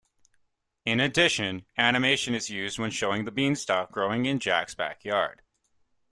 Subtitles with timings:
[0.83, 5.43] In addition, animation is used when showing the beanstalk growing in Jack's backyard.